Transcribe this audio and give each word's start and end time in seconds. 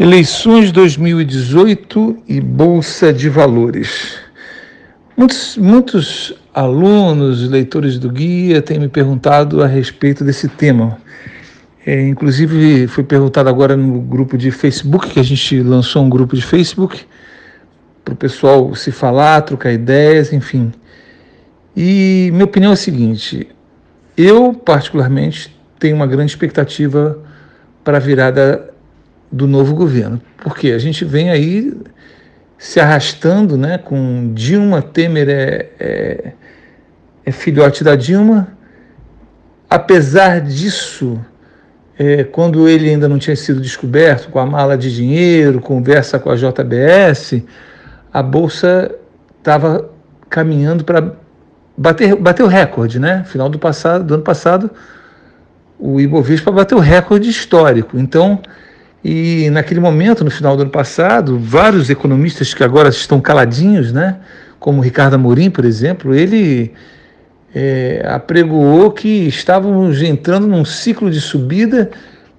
Eleições 0.00 0.72
2018 0.72 2.22
e 2.26 2.40
Bolsa 2.40 3.12
de 3.12 3.28
Valores. 3.28 4.16
Muitos, 5.14 5.58
muitos 5.58 6.34
alunos, 6.54 7.46
leitores 7.46 7.98
do 7.98 8.08
guia, 8.08 8.62
têm 8.62 8.78
me 8.78 8.88
perguntado 8.88 9.62
a 9.62 9.66
respeito 9.66 10.24
desse 10.24 10.48
tema. 10.48 10.96
É, 11.84 12.08
inclusive, 12.08 12.86
foi 12.86 13.04
perguntado 13.04 13.50
agora 13.50 13.76
no 13.76 14.00
grupo 14.00 14.38
de 14.38 14.50
Facebook, 14.50 15.10
que 15.10 15.20
a 15.20 15.22
gente 15.22 15.60
lançou 15.60 16.02
um 16.02 16.08
grupo 16.08 16.34
de 16.34 16.42
Facebook, 16.42 17.04
para 18.02 18.14
o 18.14 18.16
pessoal 18.16 18.74
se 18.74 18.90
falar, 18.90 19.42
trocar 19.42 19.72
ideias, 19.72 20.32
enfim. 20.32 20.72
E 21.76 22.30
minha 22.32 22.46
opinião 22.46 22.70
é 22.70 22.74
a 22.74 22.76
seguinte: 22.76 23.46
eu, 24.16 24.54
particularmente, 24.54 25.54
tenho 25.78 25.96
uma 25.96 26.06
grande 26.06 26.32
expectativa 26.32 27.18
para 27.84 27.98
a 27.98 28.00
virada 28.00 28.71
do 29.32 29.46
novo 29.46 29.74
governo. 29.74 30.20
Porque 30.36 30.72
a 30.72 30.78
gente 30.78 31.04
vem 31.04 31.30
aí 31.30 31.74
se 32.58 32.78
arrastando 32.78 33.56
né, 33.56 33.78
com 33.78 34.32
Dilma, 34.34 34.82
Temer 34.82 35.28
é, 35.28 35.68
é, 35.80 36.32
é 37.24 37.32
filhote 37.32 37.82
da 37.82 37.96
Dilma. 37.96 38.48
Apesar 39.68 40.40
disso, 40.40 41.18
é, 41.98 42.24
quando 42.24 42.68
ele 42.68 42.90
ainda 42.90 43.08
não 43.08 43.18
tinha 43.18 43.34
sido 43.34 43.60
descoberto, 43.60 44.28
com 44.28 44.38
a 44.38 44.46
mala 44.46 44.76
de 44.76 44.94
dinheiro, 44.94 45.60
conversa 45.60 46.18
com 46.18 46.30
a 46.30 46.36
JBS, 46.36 47.42
a 48.12 48.22
Bolsa 48.22 48.94
estava 49.38 49.90
caminhando 50.28 50.84
para 50.84 51.14
bater, 51.76 52.14
bater 52.16 52.42
o 52.42 52.46
recorde, 52.46 52.98
né? 52.98 53.24
Final 53.26 53.48
do, 53.48 53.58
passado, 53.58 54.04
do 54.04 54.14
ano 54.14 54.22
passado, 54.22 54.70
o 55.78 56.00
Ibovespa 56.00 56.52
bateu 56.52 56.78
recorde 56.78 57.28
histórico. 57.28 57.98
Então, 57.98 58.40
e 59.04 59.50
naquele 59.50 59.80
momento, 59.80 60.24
no 60.24 60.30
final 60.30 60.56
do 60.56 60.62
ano 60.62 60.70
passado, 60.70 61.38
vários 61.38 61.90
economistas 61.90 62.54
que 62.54 62.62
agora 62.62 62.88
estão 62.88 63.20
caladinhos, 63.20 63.92
né, 63.92 64.16
como 64.60 64.80
Ricardo 64.80 65.14
Amorim, 65.14 65.50
por 65.50 65.64
exemplo, 65.64 66.14
ele 66.14 66.72
é, 67.54 68.04
apregoou 68.08 68.92
que 68.92 69.26
estávamos 69.26 70.00
entrando 70.02 70.46
num 70.46 70.64
ciclo 70.64 71.10
de 71.10 71.20
subida, 71.20 71.90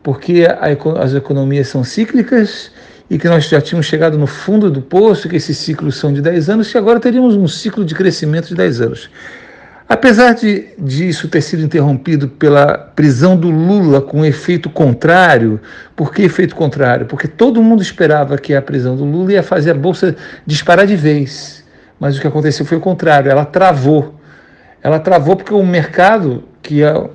porque 0.02 0.46
a, 0.46 1.02
as 1.02 1.14
economias 1.14 1.68
são 1.68 1.84
cíclicas 1.84 2.72
e 3.10 3.18
que 3.20 3.28
nós 3.28 3.48
já 3.48 3.60
tínhamos 3.60 3.86
chegado 3.86 4.18
no 4.18 4.26
fundo 4.26 4.72
do 4.72 4.82
poço, 4.82 5.28
que 5.28 5.36
esses 5.36 5.58
ciclos 5.58 5.98
são 5.98 6.14
de 6.14 6.22
10 6.22 6.50
anos, 6.50 6.72
que 6.72 6.78
agora 6.78 7.00
teríamos 7.00 7.36
um 7.36 7.48
ciclo 7.48 7.84
de 7.84 7.94
crescimento 7.94 8.48
de 8.48 8.56
10 8.56 8.82
anos. 8.82 9.10
Apesar 9.88 10.34
de, 10.34 10.70
de 10.78 11.10
isso 11.10 11.28
ter 11.28 11.42
sido 11.42 11.62
interrompido 11.62 12.28
pela 12.28 12.78
prisão 12.78 13.36
do 13.36 13.50
Lula 13.50 14.02
com 14.02 14.26
efeito 14.26 14.70
contrário, 14.70 15.60
por 15.96 16.14
que 16.14 16.22
efeito 16.24 16.56
contrário? 16.56 17.06
Porque 17.06 17.28
todo 17.28 17.62
mundo 17.62 17.82
esperava 17.82 18.38
que 18.38 18.56
a 18.56 18.62
prisão 18.62 18.96
do 18.96 19.04
Lula 19.04 19.34
ia 19.34 19.44
fazer 19.44 19.72
a 19.72 19.76
Bolsa 19.76 20.16
disparar 20.46 20.88
de 20.88 20.96
vez. 20.96 21.64
Mas 22.00 22.18
o 22.18 22.22
que 22.22 22.28
aconteceu 22.28 22.66
foi 22.66 22.78
o 22.78 22.82
contrário, 22.82 23.30
ela 23.30 23.46
travou. 23.46 24.20
Ela 24.82 25.00
travou 25.00 25.36
porque 25.36 25.54
o 25.54 25.66
mercado, 25.66 26.44
que 26.62 26.84
é, 26.84 27.10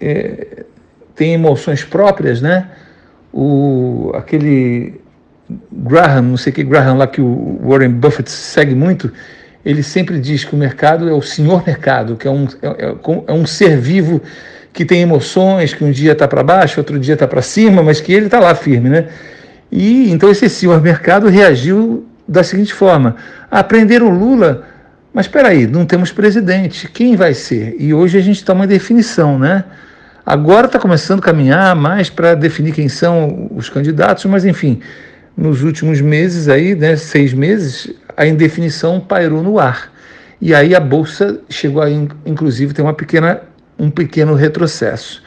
é, 0.00 0.64
tem 1.14 1.34
emoções 1.34 1.84
próprias, 1.84 2.40
né? 2.40 2.68
O, 3.32 4.10
aquele 4.14 5.00
Graham, 5.70 6.22
não 6.22 6.36
sei 6.36 6.52
que 6.52 6.62
Graham 6.62 6.96
lá 6.96 7.06
que 7.06 7.20
o 7.20 7.60
Warren 7.62 7.90
Buffett 7.90 8.30
segue 8.30 8.74
muito, 8.74 9.12
ele 9.64 9.82
sempre 9.82 10.18
diz 10.18 10.44
que 10.44 10.54
o 10.54 10.58
mercado 10.58 11.08
é 11.08 11.12
o 11.12 11.22
senhor 11.22 11.64
mercado, 11.66 12.16
que 12.16 12.26
é 12.26 12.30
um, 12.30 12.46
é, 12.62 12.86
é, 12.86 12.94
é 13.26 13.32
um 13.32 13.46
ser 13.46 13.76
vivo 13.78 14.22
que 14.72 14.84
tem 14.84 15.02
emoções, 15.02 15.74
que 15.74 15.84
um 15.84 15.90
dia 15.90 16.12
está 16.12 16.26
para 16.26 16.42
baixo, 16.42 16.80
outro 16.80 16.98
dia 16.98 17.14
está 17.14 17.26
para 17.26 17.42
cima, 17.42 17.82
mas 17.82 18.00
que 18.00 18.12
ele 18.12 18.26
está 18.26 18.38
lá 18.38 18.54
firme, 18.54 18.88
né? 18.88 19.08
E 19.70 20.10
então 20.10 20.30
esse 20.30 20.48
senhor 20.48 20.80
mercado 20.80 21.28
reagiu 21.28 22.06
da 22.26 22.42
seguinte 22.42 22.72
forma: 22.72 23.16
aprender 23.50 24.02
o 24.02 24.08
Lula, 24.08 24.64
mas 25.12 25.26
espera 25.26 25.48
aí, 25.48 25.66
não 25.66 25.84
temos 25.84 26.12
presidente, 26.12 26.88
quem 26.88 27.16
vai 27.16 27.34
ser? 27.34 27.76
E 27.78 27.92
hoje 27.92 28.16
a 28.16 28.20
gente 28.20 28.36
está 28.36 28.52
uma 28.52 28.66
definição, 28.66 29.38
né? 29.38 29.64
Agora 30.24 30.66
está 30.66 30.78
começando 30.78 31.18
a 31.18 31.22
caminhar 31.22 31.74
mais 31.74 32.08
para 32.08 32.34
definir 32.34 32.72
quem 32.72 32.88
são 32.88 33.50
os 33.54 33.68
candidatos, 33.68 34.24
mas 34.26 34.44
enfim, 34.44 34.80
nos 35.36 35.62
últimos 35.62 36.00
meses 36.00 36.48
aí, 36.48 36.74
né, 36.74 36.94
seis 36.94 37.32
meses, 37.32 37.92
a 38.20 38.26
indefinição 38.26 39.00
pairou 39.00 39.42
no 39.42 39.58
ar. 39.58 39.90
E 40.38 40.54
aí 40.54 40.74
a 40.74 40.80
bolsa 40.80 41.40
chegou 41.48 41.80
a, 41.80 41.90
inclusive, 41.90 42.74
ter 42.74 42.82
uma 42.82 42.92
pequena, 42.92 43.40
um 43.78 43.90
pequeno 43.90 44.34
retrocesso. 44.34 45.22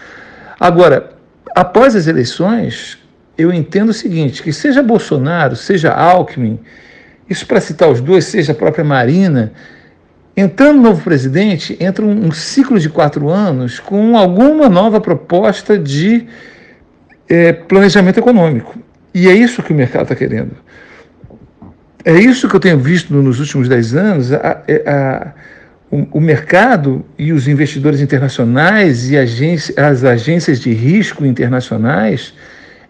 Agora, 0.59 1.09
após 1.55 1.95
as 1.95 2.05
eleições, 2.05 2.99
eu 3.35 3.51
entendo 3.51 3.89
o 3.89 3.93
seguinte: 3.93 4.43
que 4.43 4.53
seja 4.53 4.83
Bolsonaro, 4.83 5.55
seja 5.55 5.91
Alckmin, 5.91 6.59
isso 7.27 7.47
para 7.47 7.59
citar 7.59 7.89
os 7.89 7.99
dois, 7.99 8.25
seja 8.25 8.51
a 8.51 8.55
própria 8.55 8.85
Marina, 8.85 9.53
entrando 10.37 10.79
novo 10.79 11.03
presidente, 11.03 11.75
entra 11.79 12.05
um, 12.05 12.31
ciclo 12.31 12.79
de 12.79 12.89
quatro 12.89 13.27
anos 13.27 13.79
com 13.79 14.15
alguma 14.15 14.69
nova 14.69 15.01
proposta 15.01 15.79
de 15.79 16.27
é, 17.27 17.53
planejamento 17.53 18.19
econômico. 18.19 18.77
E 19.15 19.27
é 19.27 19.33
isso 19.33 19.63
que 19.63 19.73
o 19.73 19.75
mercado 19.75 20.03
está 20.03 20.15
querendo. 20.15 20.51
É 22.05 22.13
isso 22.13 22.49
que 22.49 22.55
eu 22.55 22.59
tenho 22.59 22.77
visto 22.77 23.13
nos 23.13 23.39
últimos 23.39 23.69
dez 23.69 23.95
anos. 23.95 24.33
A, 24.33 24.61
é, 24.67 24.83
a, 24.89 25.33
o, 25.89 26.17
o, 26.17 26.21
mercado 26.21 27.05
e 27.17 27.31
os 27.31 27.47
investidores 27.47 28.01
internacionais 28.01 29.09
e 29.09 29.17
agência, 29.17 29.73
as 29.77 30.03
agências 30.03 30.59
de 30.59 30.73
risco 30.73 31.25
internacionais, 31.25 32.33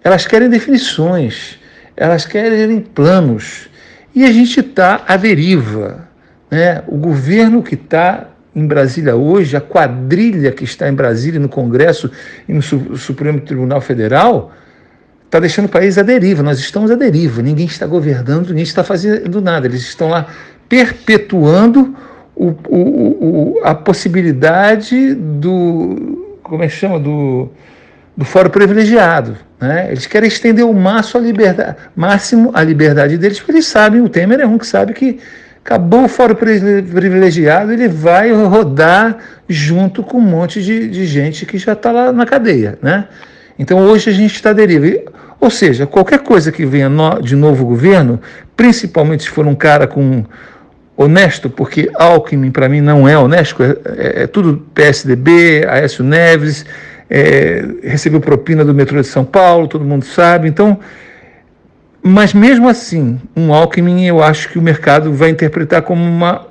elas 0.04 0.26
querem 0.26 0.50
definições, 0.50 1.60
elas 1.96 2.26
querem 2.26 2.80
planos. 2.80 3.70
E 4.16 4.24
a 4.24 4.32
gente 4.32 4.60
está 4.60 5.04
à 5.08 5.16
deriva. 5.16 6.08
Né? 6.50 6.82
O 6.88 6.98
governo 6.98 7.62
que 7.62 7.76
está 7.76 8.30
em 8.56 8.66
Brasília 8.66 9.16
hoje, 9.16 9.56
a 9.56 9.62
quadrilha 9.62 10.52
que 10.52 10.64
está 10.64 10.88
em 10.88 10.94
Brasília, 10.94 11.40
no 11.40 11.50
Congresso 11.50 12.10
e 12.48 12.54
no 12.54 12.62
Supremo 12.62 13.42
Tribunal 13.42 13.82
Federal, 13.82 14.52
está 15.34 15.40
deixando 15.40 15.66
o 15.66 15.70
país 15.70 15.98
à 15.98 16.04
deriva. 16.04 16.44
Nós 16.44 16.60
estamos 16.60 16.92
à 16.92 16.96
deriva. 16.96 17.42
Ninguém 17.42 17.66
está 17.66 17.88
governando, 17.88 18.50
ninguém 18.50 18.64
está 18.64 18.84
fazendo 18.84 19.42
nada. 19.42 19.66
Eles 19.66 19.82
estão 19.82 20.10
lá 20.10 20.28
perpetuando 20.70 21.96
o, 22.36 22.54
o, 22.70 23.58
o, 23.58 23.62
a 23.64 23.74
possibilidade 23.74 25.16
do. 25.16 26.38
Como 26.44 26.64
é 26.64 26.68
que 26.68 26.74
chama? 26.74 27.00
Do, 27.00 27.50
do 28.16 28.24
fórum 28.24 28.52
privilegiado. 28.52 29.36
Né? 29.60 29.88
Eles 29.90 30.06
querem 30.06 30.28
estender 30.28 30.66
o 30.66 30.74
máximo 30.74 31.22
a 31.22 31.26
liberdade, 31.26 31.78
máximo 31.96 32.52
a 32.54 32.62
liberdade 32.62 33.18
deles, 33.18 33.40
porque 33.40 33.54
eles 33.54 33.66
sabem, 33.66 34.02
o 34.02 34.10
Temer 34.10 34.40
é 34.40 34.46
um 34.46 34.58
que 34.58 34.68
sabe 34.68 34.94
que 34.94 35.20
acabou 35.64 36.04
o 36.04 36.08
fórum 36.10 36.36
privilegiado, 36.36 37.72
ele 37.72 37.88
vai 37.88 38.32
rodar 38.32 39.18
junto 39.48 40.04
com 40.04 40.18
um 40.18 40.22
monte 40.22 40.62
de, 40.62 40.90
de 40.90 41.06
gente 41.06 41.46
que 41.46 41.58
já 41.58 41.72
está 41.72 41.92
lá 41.92 42.12
na 42.12 42.26
cadeia. 42.26 42.78
Né? 42.82 43.08
Então 43.58 43.80
hoje 43.80 44.10
a 44.10 44.14
gente 44.14 44.36
está 44.36 44.52
à 44.52 44.54
deriva. 44.54 45.12
Ou 45.40 45.50
seja, 45.50 45.86
qualquer 45.86 46.20
coisa 46.20 46.52
que 46.52 46.66
venha 46.66 46.90
de 47.22 47.36
novo 47.36 47.66
governo, 47.66 48.20
principalmente 48.56 49.24
se 49.24 49.30
for 49.30 49.46
um 49.46 49.56
cara 49.56 49.86
com 49.86 50.24
honesto, 50.96 51.50
porque 51.50 51.92
Alckmin 51.96 52.52
para 52.52 52.70
mim 52.70 52.82
não 52.82 53.08
é 53.08 53.18
honesto, 53.18 53.62
é, 53.62 53.76
é, 53.86 54.24
é, 54.24 54.28
tudo 54.28 54.66
PSDB, 54.74 55.66
Aécio 55.68 56.04
Neves, 56.04 56.66
é, 57.10 57.66
recebeu 57.84 58.22
propina 58.22 58.64
do 58.64 58.74
metrô 58.74 59.02
de 59.02 59.08
São 59.08 59.26
Paulo, 59.26 59.68
todo 59.68 59.84
mundo 59.84 60.06
sabe. 60.06 60.48
Então, 60.48 60.80
mas 62.02 62.34
mesmo 62.34 62.70
assim, 62.70 63.20
um 63.36 63.54
Alckmin 63.54 64.06
eu 64.06 64.22
acho 64.24 64.50
que 64.50 64.58
o 64.58 64.62
mercado 64.62 65.12
vai 65.14 65.30
interpretar 65.30 65.82
como 65.82 66.04
uma, 66.04 66.48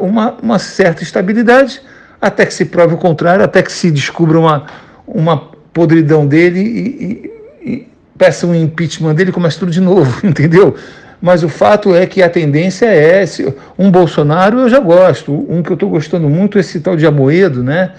uma, 0.00 0.36
uma 0.42 0.58
certa 0.58 1.02
estabilidade, 1.02 1.80
até 2.20 2.44
que 2.44 2.52
se 2.52 2.66
prove 2.66 2.94
o 2.94 2.98
contrário, 2.98 3.44
até 3.44 3.62
que 3.62 3.72
se 3.72 3.90
descubra 3.90 4.38
uma, 4.38 4.66
uma 5.06 5.49
podridão 5.72 6.26
dele 6.26 6.60
e, 6.60 7.30
e, 7.64 7.72
e 7.72 7.88
peça 8.16 8.46
um 8.46 8.54
impeachment 8.54 9.14
dele 9.14 9.30
e 9.30 9.32
começa 9.32 9.58
tudo 9.58 9.70
de 9.70 9.80
novo, 9.80 10.20
entendeu? 10.26 10.76
Mas 11.20 11.42
o 11.42 11.48
fato 11.48 11.94
é 11.94 12.06
que 12.06 12.22
a 12.22 12.30
tendência 12.30 12.86
é 12.86 13.22
esse. 13.22 13.54
Um 13.78 13.90
Bolsonaro 13.90 14.60
eu 14.60 14.68
já 14.68 14.80
gosto, 14.80 15.32
um 15.48 15.62
que 15.62 15.70
eu 15.70 15.74
estou 15.74 15.90
gostando 15.90 16.28
muito 16.28 16.56
é 16.56 16.62
esse 16.62 16.80
tal 16.80 16.96
de 16.96 17.06
Amoedo, 17.06 17.62
né? 17.62 17.92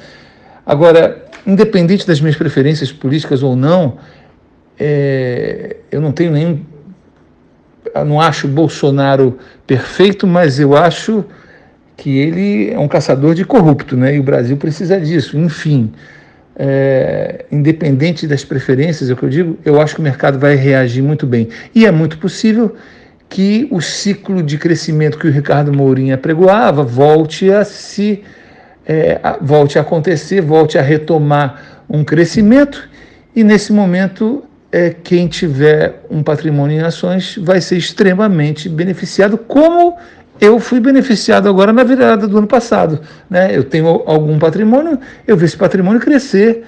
Agora, 0.65 1.23
independente 1.45 2.05
das 2.07 2.19
minhas 2.19 2.35
preferências 2.35 2.91
políticas 2.91 3.43
ou 3.43 3.55
não, 3.55 3.97
é, 4.79 5.77
eu 5.91 6.01
não 6.01 6.11
tenho 6.11 6.31
nenhum. 6.31 6.59
Não 8.05 8.21
acho 8.21 8.47
Bolsonaro 8.47 9.37
perfeito, 9.67 10.25
mas 10.25 10.59
eu 10.59 10.75
acho 10.75 11.25
que 11.97 12.17
ele 12.17 12.71
é 12.71 12.79
um 12.79 12.87
caçador 12.87 13.35
de 13.35 13.45
corrupto, 13.45 13.95
né? 13.95 14.15
E 14.15 14.19
o 14.19 14.23
Brasil 14.23 14.57
precisa 14.57 14.99
disso. 14.99 15.37
Enfim, 15.37 15.91
é, 16.55 17.45
independente 17.51 18.27
das 18.27 18.43
preferências, 18.43 19.09
é 19.09 19.13
o 19.13 19.17
que 19.17 19.23
eu 19.23 19.29
digo, 19.29 19.57
eu 19.63 19.81
acho 19.81 19.95
que 19.95 20.01
o 20.01 20.03
mercado 20.03 20.37
vai 20.37 20.55
reagir 20.55 21.01
muito 21.01 21.25
bem. 21.25 21.49
E 21.73 21.85
é 21.85 21.91
muito 21.91 22.17
possível 22.17 22.75
que 23.29 23.67
o 23.71 23.79
ciclo 23.79 24.43
de 24.43 24.57
crescimento 24.57 25.17
que 25.17 25.27
o 25.27 25.31
Ricardo 25.31 25.71
Mourinho 25.71 26.13
apregoava 26.13 26.83
volte 26.83 27.49
a 27.49 27.63
se 27.63 28.23
é, 28.85 29.19
volte 29.41 29.77
a 29.77 29.81
acontecer, 29.81 30.41
volte 30.41 30.77
a 30.77 30.81
retomar 30.81 31.83
um 31.89 32.03
crescimento, 32.03 32.89
e 33.35 33.43
nesse 33.43 33.71
momento 33.71 34.43
é, 34.71 34.89
quem 34.89 35.27
tiver 35.27 36.01
um 36.09 36.23
patrimônio 36.23 36.77
em 36.77 36.81
ações 36.81 37.37
vai 37.37 37.61
ser 37.61 37.77
extremamente 37.77 38.67
beneficiado, 38.67 39.37
como 39.37 39.97
eu 40.41 40.59
fui 40.59 40.79
beneficiado 40.79 41.47
agora 41.47 41.71
na 41.71 41.83
virada 41.83 42.27
do 42.27 42.37
ano 42.37 42.47
passado. 42.47 42.99
Né? 43.29 43.55
Eu 43.55 43.63
tenho 43.63 43.87
algum 43.87 44.39
patrimônio, 44.39 44.99
eu 45.27 45.37
vi 45.37 45.45
esse 45.45 45.55
patrimônio 45.55 46.01
crescer 46.01 46.63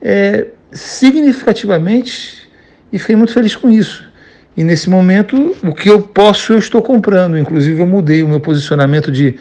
é, 0.00 0.46
significativamente 0.72 2.48
e 2.90 2.98
fiquei 2.98 3.14
muito 3.14 3.34
feliz 3.34 3.54
com 3.54 3.70
isso. 3.70 4.08
E 4.56 4.64
nesse 4.64 4.88
momento, 4.90 5.54
o 5.62 5.74
que 5.74 5.88
eu 5.88 6.00
posso, 6.00 6.54
eu 6.54 6.58
estou 6.58 6.82
comprando. 6.82 7.38
Inclusive, 7.38 7.80
eu 7.80 7.86
mudei 7.86 8.22
o 8.22 8.28
meu 8.28 8.40
posicionamento 8.40 9.12
de. 9.12 9.38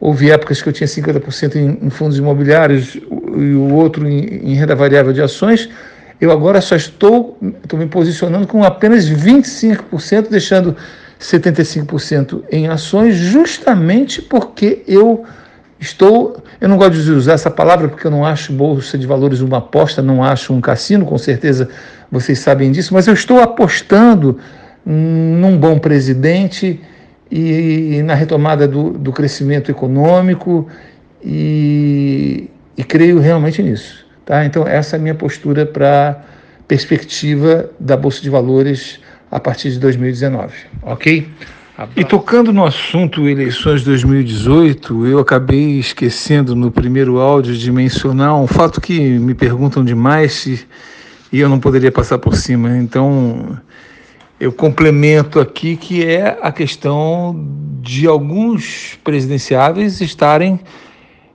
Houve 0.00 0.30
épocas 0.30 0.62
que 0.62 0.68
eu 0.68 0.72
tinha 0.72 0.86
50% 0.86 1.56
em, 1.56 1.86
em 1.86 1.90
fundos 1.90 2.16
imobiliários 2.16 2.94
e 2.94 3.54
o 3.54 3.74
outro 3.74 4.08
em, 4.08 4.52
em 4.52 4.54
renda 4.54 4.74
variável 4.74 5.12
de 5.12 5.20
ações 5.20 5.68
eu 6.20 6.30
agora 6.30 6.60
só 6.60 6.76
estou, 6.76 7.38
estou 7.62 7.78
me 7.78 7.86
posicionando 7.86 8.46
com 8.46 8.62
apenas 8.64 9.08
25%, 9.08 10.28
deixando 10.30 10.76
75% 11.20 12.42
em 12.50 12.68
ações, 12.68 13.14
justamente 13.16 14.20
porque 14.20 14.82
eu 14.86 15.24
estou. 15.80 16.42
Eu 16.60 16.68
não 16.68 16.76
gosto 16.76 17.02
de 17.02 17.10
usar 17.10 17.34
essa 17.34 17.50
palavra 17.50 17.88
porque 17.88 18.06
eu 18.06 18.10
não 18.10 18.24
acho 18.24 18.52
bolsa 18.52 18.96
de 18.98 19.06
valores 19.06 19.40
uma 19.40 19.58
aposta, 19.58 20.02
não 20.02 20.22
acho 20.22 20.52
um 20.52 20.60
cassino, 20.60 21.04
com 21.04 21.18
certeza 21.18 21.68
vocês 22.10 22.38
sabem 22.38 22.70
disso, 22.70 22.94
mas 22.94 23.06
eu 23.06 23.14
estou 23.14 23.40
apostando 23.40 24.38
num 24.84 25.56
bom 25.56 25.78
presidente 25.78 26.80
e, 27.30 27.96
e 27.96 28.02
na 28.02 28.14
retomada 28.14 28.68
do, 28.68 28.90
do 28.90 29.12
crescimento 29.12 29.70
econômico 29.70 30.68
e, 31.22 32.50
e 32.76 32.84
creio 32.84 33.18
realmente 33.18 33.62
nisso. 33.62 34.06
Tá? 34.24 34.44
Então, 34.44 34.66
essa 34.66 34.96
é 34.96 34.98
a 34.98 35.02
minha 35.02 35.14
postura 35.14 35.66
para 35.66 36.22
perspectiva 36.68 37.70
da 37.78 37.96
Bolsa 37.96 38.22
de 38.22 38.30
Valores 38.30 39.00
a 39.34 39.40
partir 39.40 39.72
de 39.72 39.80
2019. 39.80 40.54
Ok? 40.80 41.28
E 41.96 42.04
tocando 42.04 42.52
no 42.52 42.64
assunto 42.64 43.28
eleições 43.28 43.82
2018, 43.82 45.06
eu 45.08 45.18
acabei 45.18 45.80
esquecendo 45.80 46.54
no 46.54 46.70
primeiro 46.70 47.18
áudio 47.18 47.52
de 47.52 47.72
mencionar 47.72 48.36
um 48.36 48.46
fato 48.46 48.80
que 48.80 49.18
me 49.18 49.34
perguntam 49.34 49.84
demais 49.84 50.46
e, 50.46 51.40
eu 51.40 51.48
não 51.48 51.58
poderia 51.58 51.90
passar 51.90 52.16
por 52.20 52.36
cima. 52.36 52.78
Então, 52.78 53.58
eu 54.38 54.52
complemento 54.52 55.40
aqui 55.40 55.76
que 55.76 56.06
é 56.06 56.38
a 56.40 56.52
questão 56.52 57.44
de 57.80 58.06
alguns 58.06 58.96
presidenciáveis 59.02 60.00
estarem 60.00 60.60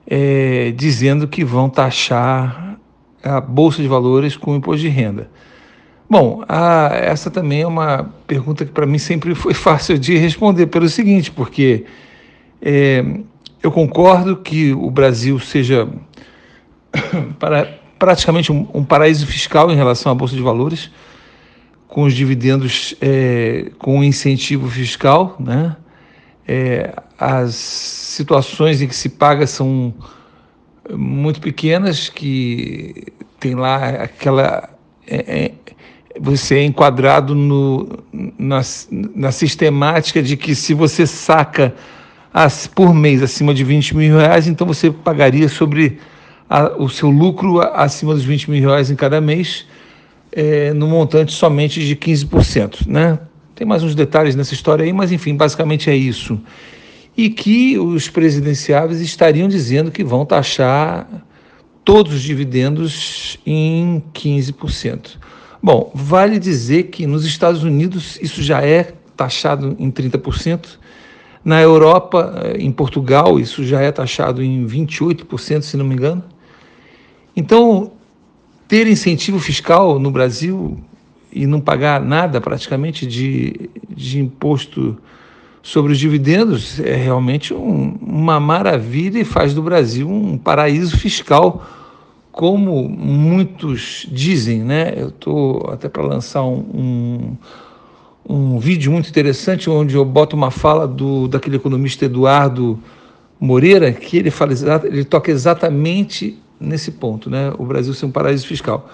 é, 0.06 0.72
dizendo 0.74 1.28
que 1.28 1.44
vão 1.44 1.68
taxar 1.68 2.78
a 3.22 3.42
Bolsa 3.42 3.82
de 3.82 3.88
Valores 3.88 4.38
com 4.38 4.56
imposto 4.56 4.80
de 4.80 4.88
renda? 4.88 5.28
Bom, 6.10 6.42
a, 6.48 6.90
essa 6.92 7.30
também 7.30 7.60
é 7.62 7.66
uma 7.66 8.12
pergunta 8.26 8.66
que 8.66 8.72
para 8.72 8.84
mim 8.84 8.98
sempre 8.98 9.32
foi 9.32 9.54
fácil 9.54 9.96
de 9.96 10.16
responder, 10.16 10.66
pelo 10.66 10.88
seguinte, 10.88 11.30
porque 11.30 11.84
é, 12.60 13.04
eu 13.62 13.70
concordo 13.70 14.36
que 14.36 14.72
o 14.72 14.90
Brasil 14.90 15.38
seja 15.38 15.88
para, 17.38 17.78
praticamente 17.96 18.50
um, 18.50 18.66
um, 18.74 18.84
paraíso 18.84 19.24
fiscal 19.24 19.70
em 19.70 19.76
relação 19.76 20.10
à 20.10 20.14
Bolsa 20.14 20.34
de 20.34 20.42
Valores, 20.42 20.90
com 21.86 22.02
os 22.02 22.12
dividendos 22.12 22.92
é, 23.00 23.70
com 23.78 24.02
incentivo 24.02 24.68
fiscal, 24.68 25.36
né? 25.38 25.76
É, 26.46 26.92
as 27.16 27.54
situações 27.54 28.82
em 28.82 28.88
que 28.88 28.96
se 28.96 29.10
paga 29.10 29.46
são 29.46 29.94
muito 30.92 31.40
pequenas 31.40 32.08
que 32.08 33.06
tem 33.38 33.54
lá 33.54 33.90
aquela 33.90 34.68
é, 35.06 35.44
é, 35.44 35.52
você 36.20 36.56
é 36.56 36.64
enquadrado 36.64 37.34
no, 37.34 37.88
na, 38.38 38.60
na 39.14 39.32
sistemática 39.32 40.22
de 40.22 40.36
que 40.36 40.54
se 40.54 40.74
você 40.74 41.06
saca 41.06 41.74
as, 42.32 42.66
por 42.66 42.94
mês 42.94 43.22
acima 43.22 43.54
de 43.54 43.64
20 43.64 43.96
mil 43.96 44.16
reais, 44.18 44.46
então 44.46 44.66
você 44.66 44.90
pagaria 44.90 45.48
sobre 45.48 45.98
a, 46.48 46.76
o 46.76 46.88
seu 46.88 47.08
lucro 47.08 47.60
acima 47.60 48.14
dos 48.14 48.24
20 48.24 48.50
mil 48.50 48.68
reais 48.68 48.90
em 48.90 48.96
cada 48.96 49.20
mês, 49.20 49.66
é, 50.30 50.72
no 50.74 50.86
montante 50.86 51.32
somente 51.32 51.84
de 51.84 51.96
15%. 51.96 52.86
Né? 52.86 53.18
Tem 53.54 53.66
mais 53.66 53.82
uns 53.82 53.94
detalhes 53.94 54.36
nessa 54.36 54.52
história 54.52 54.84
aí, 54.84 54.92
mas 54.92 55.10
enfim, 55.10 55.34
basicamente 55.34 55.88
é 55.88 55.96
isso 55.96 56.40
e 57.16 57.28
que 57.28 57.78
os 57.78 58.08
presidenciáveis 58.08 59.00
estariam 59.00 59.48
dizendo 59.48 59.90
que 59.90 60.04
vão 60.04 60.24
taxar 60.24 61.06
todos 61.84 62.14
os 62.14 62.22
dividendos 62.22 63.38
em 63.44 64.02
15%. 64.14 65.18
Bom, 65.62 65.90
vale 65.94 66.38
dizer 66.38 66.84
que 66.84 67.06
nos 67.06 67.24
Estados 67.24 67.62
Unidos 67.62 68.18
isso 68.22 68.42
já 68.42 68.62
é 68.62 68.94
taxado 69.16 69.76
em 69.78 69.90
30%. 69.90 70.78
Na 71.44 71.60
Europa, 71.60 72.34
eh, 72.44 72.56
em 72.58 72.72
Portugal, 72.72 73.38
isso 73.38 73.64
já 73.64 73.80
é 73.80 73.92
taxado 73.92 74.42
em 74.42 74.66
28%, 74.66 75.62
se 75.62 75.76
não 75.76 75.84
me 75.84 75.94
engano. 75.94 76.22
Então, 77.36 77.92
ter 78.66 78.86
incentivo 78.86 79.38
fiscal 79.38 79.98
no 79.98 80.10
Brasil 80.10 80.78
e 81.32 81.46
não 81.46 81.60
pagar 81.60 82.00
nada 82.00 82.40
praticamente 82.40 83.06
de, 83.06 83.70
de 83.88 84.18
imposto 84.18 84.98
sobre 85.62 85.92
os 85.92 85.98
dividendos 85.98 86.80
é 86.80 86.94
realmente 86.94 87.52
um, 87.52 87.98
uma 88.00 88.40
maravilha 88.40 89.18
e 89.18 89.24
faz 89.24 89.52
do 89.52 89.62
Brasil 89.62 90.08
um 90.08 90.38
paraíso 90.38 90.96
fiscal, 90.96 91.64
como 92.32 92.88
muitos 92.88 94.06
dizem. 94.10 94.60
Né? 94.60 94.94
Eu 94.96 95.08
estou 95.08 95.68
até 95.72 95.88
para 95.88 96.02
lançar 96.02 96.42
um, 96.42 97.36
um, 98.28 98.34
um, 98.34 98.58
vídeo 98.58 98.92
muito 98.92 99.08
interessante 99.08 99.68
onde 99.68 99.94
eu 99.94 100.04
boto 100.04 100.36
uma 100.36 100.50
fala 100.50 100.86
do, 100.86 101.28
daquele 101.28 101.56
economista 101.56 102.04
Eduardo 102.04 102.78
Moreira, 103.38 103.92
que 103.92 104.16
ele, 104.16 104.30
fala, 104.30 104.52
ele 104.84 105.04
toca 105.04 105.30
exatamente 105.30 106.38
nesse 106.58 106.92
ponto, 106.92 107.30
né? 107.30 107.52
o 107.58 107.64
Brasil 107.64 107.94
ser 107.94 108.06
um 108.06 108.10
paraíso 108.10 108.46
fiscal. 108.46 108.88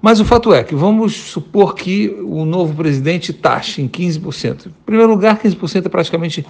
Mas 0.00 0.18
o 0.18 0.24
fato 0.24 0.54
é 0.54 0.64
que 0.64 0.74
vamos 0.74 1.14
supor 1.14 1.74
que 1.74 2.08
o 2.22 2.46
novo 2.46 2.74
presidente 2.74 3.34
taxe 3.34 3.82
em 3.82 3.88
15%. 3.88 4.66
Em 4.68 4.72
primeiro 4.86 5.10
lugar, 5.10 5.38
15% 5.38 5.84
é 5.84 5.88
praticamente 5.90 6.46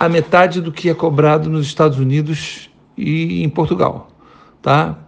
a 0.00 0.08
metade 0.08 0.60
do 0.60 0.72
que 0.72 0.88
é 0.88 0.94
cobrado 0.94 1.50
nos 1.50 1.66
Estados 1.66 1.98
Unidos 1.98 2.70
e 2.96 3.42
em 3.42 3.48
Portugal, 3.50 4.08
tá? 4.62 4.98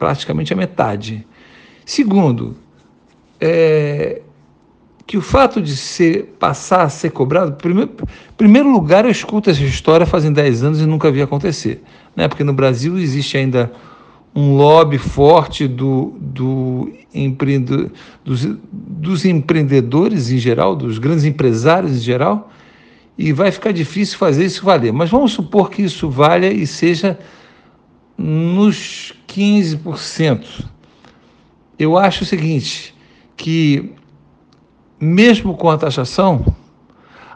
Praticamente 0.00 0.50
a 0.54 0.56
metade. 0.56 1.26
Segundo, 1.84 2.56
é, 3.38 4.22
que 5.06 5.18
o 5.18 5.20
fato 5.20 5.60
de 5.60 5.76
ser, 5.76 6.36
passar 6.38 6.84
a 6.84 6.88
ser 6.88 7.10
cobrado, 7.10 7.52
primeiro, 7.52 7.90
primeiro 8.34 8.72
lugar, 8.72 9.04
eu 9.04 9.10
escuto 9.10 9.50
essa 9.50 9.62
história 9.62 10.06
fazem 10.06 10.32
10 10.32 10.64
anos 10.64 10.80
e 10.80 10.86
nunca 10.86 11.10
vi 11.10 11.20
acontecer, 11.20 11.82
né? 12.16 12.28
Porque 12.28 12.42
no 12.42 12.54
Brasil 12.54 12.98
existe 12.98 13.36
ainda 13.36 13.70
um 14.34 14.56
lobby 14.56 14.96
forte 14.96 15.68
do, 15.68 16.14
do 16.18 16.90
empreende, 17.12 17.90
dos, 18.24 18.48
dos 18.72 19.26
empreendedores 19.26 20.30
em 20.30 20.38
geral, 20.38 20.74
dos 20.74 20.96
grandes 20.96 21.26
empresários 21.26 21.92
em 21.92 22.00
geral, 22.00 22.50
e 23.18 23.34
vai 23.34 23.52
ficar 23.52 23.72
difícil 23.72 24.16
fazer 24.16 24.46
isso 24.46 24.64
valer. 24.64 24.94
Mas 24.94 25.10
vamos 25.10 25.32
supor 25.32 25.68
que 25.68 25.82
isso 25.82 26.08
valha 26.08 26.50
e 26.50 26.66
seja 26.66 27.18
nos 28.20 29.14
15%. 29.26 30.64
Eu 31.78 31.96
acho 31.96 32.24
o 32.24 32.26
seguinte, 32.26 32.94
que 33.36 33.92
mesmo 35.00 35.56
com 35.56 35.70
a 35.70 35.78
taxação, 35.78 36.44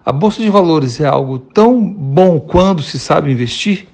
a 0.04 0.12
bolsa 0.12 0.42
de 0.42 0.50
valores 0.50 1.00
é 1.00 1.06
algo 1.06 1.38
tão 1.38 1.82
bom 1.82 2.38
quando 2.38 2.82
se 2.82 2.98
sabe 2.98 3.32
investir 3.32 3.88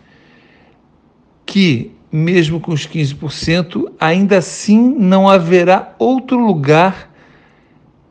que 1.46 1.92
mesmo 2.12 2.58
com 2.58 2.72
os 2.72 2.86
15%, 2.86 3.92
ainda 3.98 4.38
assim 4.38 4.94
não 4.98 5.28
haverá 5.28 5.94
outro 5.98 6.44
lugar 6.44 7.08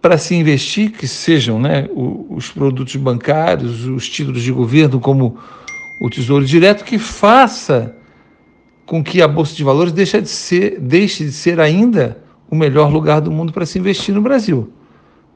para 0.02 0.18
se 0.18 0.36
investir, 0.36 0.92
que 0.92 1.06
sejam 1.06 1.60
né, 1.60 1.90
os 1.94 2.50
produtos 2.50 2.96
bancários, 2.96 3.86
os 3.86 4.08
títulos 4.08 4.42
de 4.42 4.52
governo, 4.52 5.00
como 5.00 5.38
o 6.02 6.10
Tesouro 6.10 6.46
Direto, 6.46 6.86
que 6.86 6.98
faça 6.98 7.96
com 8.90 9.04
que 9.04 9.22
a 9.22 9.28
Bolsa 9.28 9.56
de 9.56 9.64
Valores 9.64 9.94
deixe 9.94 10.20
de 10.20 10.28
ser, 10.28 10.80
deixe 10.80 11.24
de 11.24 11.32
ser 11.32 11.60
ainda 11.60 12.18
o 12.50 12.56
melhor 12.56 12.92
lugar 12.92 13.22
do 13.22 13.30
mundo 13.30 13.54
para 13.54 13.64
se 13.64 13.78
investir 13.78 14.16
no 14.16 14.20
Brasil. 14.20 14.74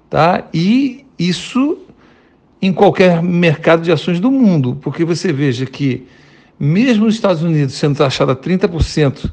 Tá? 0.10 0.48
E 0.52 1.06
isso 1.20 1.78
em 2.60 2.74
qualquer 2.74 3.22
mercado 3.22 3.84
de 3.84 3.92
ações 3.92 4.20
do 4.20 4.32
mundo, 4.32 4.80
porque 4.82 5.06
você 5.06 5.32
veja 5.32 5.68
que 5.68 6.08
mesmo 6.60 7.06
os 7.06 7.14
Estados 7.14 7.44
Unidos 7.44 7.76
sendo 7.76 7.96
taxado 7.96 8.32
a 8.32 8.36
30% 8.36 9.32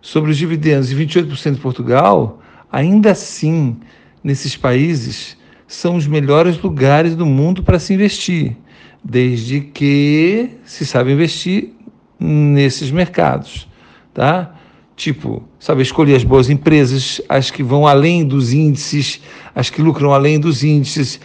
sobre 0.00 0.30
os 0.30 0.36
dividendos 0.36 0.92
e 0.92 0.94
28% 0.94 1.54
em 1.54 1.54
Portugal, 1.56 2.40
ainda 2.70 3.10
assim, 3.10 3.76
nesses 4.22 4.56
países, 4.56 5.36
são 5.66 5.96
os 5.96 6.06
melhores 6.06 6.62
lugares 6.62 7.16
do 7.16 7.26
mundo 7.26 7.64
para 7.64 7.80
se 7.80 7.92
investir, 7.92 8.56
desde 9.02 9.62
que 9.62 10.48
se 10.64 10.86
sabe 10.86 11.10
investir 11.10 11.72
nesses 12.18 12.90
mercados, 12.90 13.68
tá? 14.12 14.54
Tipo, 14.96 15.44
sabe, 15.60 15.82
escolher 15.82 16.16
as 16.16 16.24
boas 16.24 16.50
empresas, 16.50 17.20
as 17.28 17.50
que 17.50 17.62
vão 17.62 17.86
além 17.86 18.26
dos 18.26 18.52
índices, 18.52 19.20
as 19.54 19.70
que 19.70 19.80
lucram 19.80 20.12
além 20.12 20.40
dos 20.40 20.64
índices, 20.64 21.20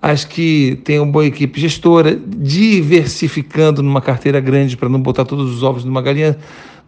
as 0.00 0.24
que 0.24 0.80
têm 0.82 0.98
uma 0.98 1.12
boa 1.12 1.24
equipe 1.24 1.60
gestora, 1.60 2.16
diversificando 2.16 3.80
numa 3.80 4.00
carteira 4.00 4.40
grande 4.40 4.76
para 4.76 4.88
não 4.88 5.00
botar 5.00 5.24
todos 5.24 5.54
os 5.54 5.62
ovos 5.62 5.84
numa 5.84 6.02
galinha, 6.02 6.36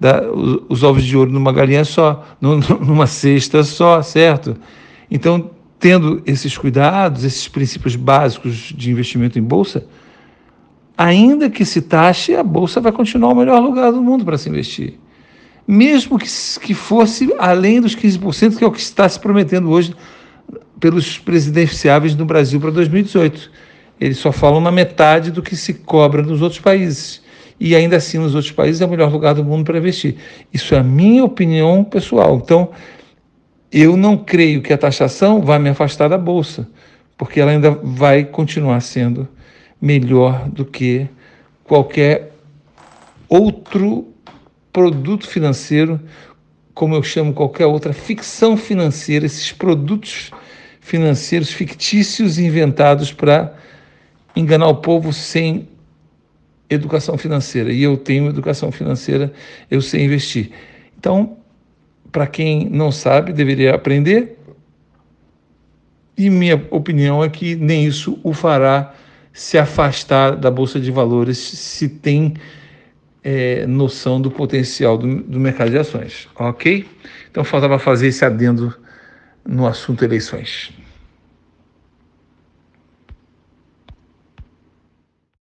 da, 0.01 0.29
os, 0.29 0.63
os, 0.69 0.83
ovos 0.83 1.05
de 1.05 1.17
ouro 1.17 1.31
numa 1.31 1.53
galinha 1.53 1.85
só, 1.85 2.25
numa 2.41 3.07
cesta 3.07 3.63
só, 3.63 4.03
certo? 4.03 4.57
Então, 5.09 5.51
tendo 5.79 6.21
esses 6.27 6.59
cuidados, 6.59 7.23
esses 7.23 7.47
princípios 7.47 7.95
básicos 7.95 8.73
de 8.77 8.91
investimento 8.91 9.39
em 9.39 9.43
bolsa, 9.43 9.87
ainda 10.97 11.51
que 11.51 11.65
se 11.65 11.83
taxe, 11.83 12.35
a 12.35 12.43
bolsa 12.43 12.81
vai 12.81 12.93
continuar 12.93 13.33
o 13.33 13.37
melhor 13.37 13.61
lugar 13.61 13.93
do 13.93 14.03
mundo 14.03 14.25
para 14.25 14.39
se 14.39 14.49
investir. 14.49 14.95
Mesmo 15.67 16.19
que, 16.19 16.29
que 16.61 16.75
fosse 16.75 17.35
além 17.39 17.81
dos 17.81 17.97
15%, 17.97 18.59
que 18.59 18.65
é 18.65 18.67
o 18.67 18.73
que 18.73 18.81
está 18.81 19.09
se 19.09 19.19
prometendo 19.19 19.71
hoje 19.71 19.95
pelos 20.79 21.19
presidenciáveis 21.19 22.15
no 22.15 22.25
Brasil 22.25 22.61
para 22.61 22.71
2018. 22.71 23.51
Eles 24.01 24.19
só 24.19 24.31
falam 24.31 24.61
na 24.61 24.71
metade 24.71 25.31
do 25.31 25.43
que 25.43 25.57
se 25.57 25.75
cobra 25.75 26.23
nos 26.23 26.43
outros 26.43 26.61
países. 26.61 27.23
E 27.59 27.75
ainda 27.75 27.97
assim, 27.97 28.19
nos 28.19 28.35
outros 28.35 28.53
países 28.53 28.83
é 28.83 28.87
o 28.87 28.89
melhor 28.89 29.11
lugar 29.11 29.35
do 29.35 29.45
mundo 29.45 29.65
para 29.65 29.79
investir. 29.79 30.17
Isso 30.53 30.75
é 30.75 30.79
a 30.79 30.83
minha 30.83 31.25
opinião 31.25 31.85
pessoal. 31.85 32.41
Então, 32.43 32.71
eu 33.73 33.97
não 33.97 34.17
creio 34.17 34.61
que 34.61 34.73
a 34.73 34.79
taxação 34.79 35.41
vá 35.41 35.59
me 35.59 35.71
afastar 35.71 36.09
da 36.09 36.19
Bolsa, 36.19 36.69
porque 37.17 37.41
ela 37.41 37.53
ainda 37.53 37.71
vai 37.71 38.25
continuar 38.25 38.81
sendo 38.81 39.27
melhor 39.85 40.49
do 40.49 40.65
que 40.65 41.07
qualquer 41.63 42.33
outro 43.29 44.09
produto 44.73 45.29
financeiro, 45.29 46.01
como 46.73 46.95
eu 46.95 47.03
chamo 47.03 47.35
qualquer 47.35 47.67
outra 47.67 47.93
ficção 47.93 48.57
financeira, 48.57 49.27
esses 49.27 49.53
produtos 49.53 50.31
financeiros 50.81 51.53
fictícios 51.53 52.39
inventados 52.39 53.13
para 53.13 53.55
enganar 54.35 54.69
o 54.69 54.77
povo 54.77 55.13
sem 55.13 55.69
educação 56.71 57.19
financeira. 57.19 57.71
E 57.71 57.83
eu 57.83 57.99
tenho 57.99 58.31
educação 58.31 58.73
financeira, 58.73 59.35
eu 59.71 59.83
sei 59.83 60.03
investir. 60.03 60.51
Então, 60.99 61.37
para 62.11 62.27
quem 62.27 62.71
não 62.71 62.91
sabe, 62.91 63.35
deveria 63.35 63.75
aprender. 63.75 64.39
E 66.17 66.31
minha 66.31 66.57
opinião 66.71 67.23
é 67.23 67.29
que 67.29 67.55
nem 67.55 67.85
isso 67.85 68.19
o 68.23 68.33
fará 68.33 68.95
se 69.35 69.59
afastar 69.59 70.37
da 70.37 70.49
Bolsa 70.49 70.79
de 70.79 70.93
Valores 70.93 71.37
se 71.37 71.89
tem 71.89 72.35
é, 73.23 73.67
noção 73.67 74.21
do 74.21 74.31
potencial 74.31 74.97
do, 74.97 75.23
do 75.23 75.41
mercado 75.41 75.71
de 75.71 75.79
ações. 75.79 76.29
Ok? 76.37 76.89
Então 77.29 77.43
faltava 77.43 77.77
fazer 77.81 78.07
esse 78.07 78.25
adendo 78.25 78.73
no 79.45 79.67
assunto 79.67 80.05
eleições. 80.05 80.73